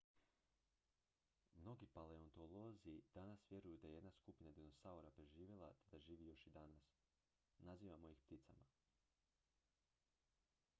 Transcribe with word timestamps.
mnogi 1.61 1.87
paleontolozi 1.97 2.95
danas 3.17 3.43
vjeruju 3.51 3.77
da 3.77 3.87
je 3.91 3.95
jedna 3.95 4.11
skupina 4.17 4.51
dinosaura 4.61 5.11
preživjela 5.19 5.71
te 5.85 5.89
da 5.95 5.99
živi 6.09 6.27
još 6.31 6.45
i 6.47 6.57
danas 6.59 6.91
nazivamo 7.59 8.07
ih 8.17 8.21
pticama 8.27 8.65